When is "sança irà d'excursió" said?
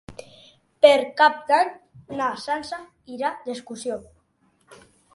2.47-4.03